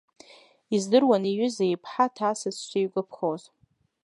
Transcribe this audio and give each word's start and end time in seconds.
Издыруан 0.75 1.23
иҩыза 1.31 1.65
иԥҳа 1.67 2.05
ҭацас 2.15 2.57
дшигәаԥхоз. 2.61 3.43